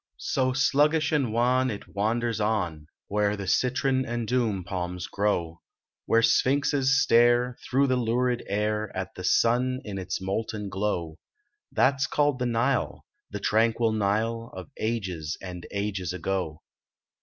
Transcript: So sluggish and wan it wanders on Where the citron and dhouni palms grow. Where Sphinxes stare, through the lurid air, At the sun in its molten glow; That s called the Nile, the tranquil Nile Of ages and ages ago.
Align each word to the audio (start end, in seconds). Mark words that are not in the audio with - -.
So 0.17 0.51
sluggish 0.51 1.11
and 1.11 1.31
wan 1.31 1.69
it 1.69 1.87
wanders 1.87 2.39
on 2.41 2.87
Where 3.07 3.37
the 3.37 3.45
citron 3.47 4.03
and 4.03 4.27
dhouni 4.27 4.65
palms 4.65 5.05
grow. 5.05 5.61
Where 6.07 6.23
Sphinxes 6.23 6.99
stare, 6.99 7.55
through 7.63 7.85
the 7.85 7.97
lurid 7.97 8.43
air, 8.47 8.91
At 8.97 9.13
the 9.13 9.23
sun 9.23 9.79
in 9.85 9.99
its 9.99 10.19
molten 10.19 10.69
glow; 10.69 11.19
That 11.71 11.93
s 11.93 12.07
called 12.07 12.39
the 12.39 12.47
Nile, 12.47 13.05
the 13.29 13.39
tranquil 13.39 13.91
Nile 13.91 14.49
Of 14.55 14.71
ages 14.79 15.37
and 15.39 15.67
ages 15.71 16.13
ago. 16.13 16.63